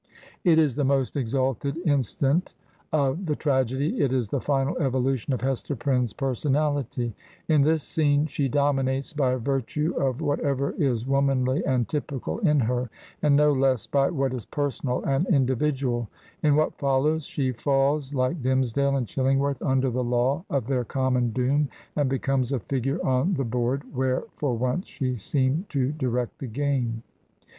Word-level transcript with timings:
It 0.43 0.57
is 0.57 0.75
the 0.75 0.83
most 0.83 1.15
exalted 1.15 1.77
instant 1.85 2.55
of 2.91 3.27
the 3.27 3.35
tragedy, 3.35 3.99
it 4.01 4.11
is 4.11 4.29
the 4.29 4.41
final 4.41 4.75
evolution 4.79 5.31
of 5.31 5.41
Hester 5.41 5.75
Prynne's 5.75 6.11
personality. 6.11 7.13
In 7.47 7.61
this 7.61 7.83
scene 7.83 8.25
she 8.25 8.47
dominates 8.49 9.13
by 9.13 9.35
virtue 9.35 9.93
of 9.95 10.19
whatever 10.19 10.71
is 10.71 11.05
womanly 11.05 11.63
and 11.67 11.87
tj^ical 11.87 12.43
in 12.43 12.61
her, 12.61 12.89
and 13.21 13.35
no 13.35 13.53
less 13.53 13.85
by 13.85 14.09
what 14.09 14.33
is 14.33 14.43
personal 14.43 15.01
and 15.03 15.25
173 15.25 15.27
Digitized 15.27 15.27
by 15.29 15.37
VjOOQ 15.37 15.43
IC 15.43 15.51
HEROINES 15.51 15.51
OF 15.51 15.51
FICTION 15.51 15.51
individual. 15.99 16.09
In 16.41 16.55
what 16.55 16.77
follows, 16.79 17.25
she 17.27 17.51
falls 17.51 18.13
like 18.15 18.41
Dimmesdale 18.41 18.95
and 18.97 19.07
Chilling 19.07 19.37
worth 19.37 19.61
under 19.61 19.91
the 19.91 20.03
law 20.03 20.43
of 20.49 20.65
their 20.65 20.83
common 20.83 21.29
doom, 21.29 21.69
and 21.95 22.09
becomes 22.09 22.51
a 22.51 22.59
figure 22.59 22.97
on 23.05 23.35
the 23.35 23.45
board 23.45 23.83
where 23.95 24.23
for 24.35 24.57
once 24.57 24.87
she 24.87 25.13
seemed 25.15 25.69
to 25.69 25.91
direct 25.91 26.39
the 26.39 26.47
game. 26.47 27.03